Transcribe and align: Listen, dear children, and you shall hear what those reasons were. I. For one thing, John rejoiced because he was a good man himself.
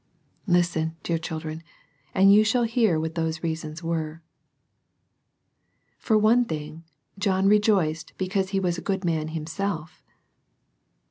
Listen, 0.47 0.95
dear 1.03 1.19
children, 1.19 1.61
and 2.15 2.33
you 2.33 2.43
shall 2.43 2.63
hear 2.63 2.99
what 2.99 3.13
those 3.13 3.43
reasons 3.43 3.83
were. 3.83 4.19
I. 4.19 5.89
For 5.99 6.17
one 6.17 6.43
thing, 6.43 6.83
John 7.19 7.47
rejoiced 7.47 8.13
because 8.17 8.49
he 8.49 8.59
was 8.59 8.79
a 8.79 8.81
good 8.81 9.05
man 9.05 9.27
himself. 9.27 10.01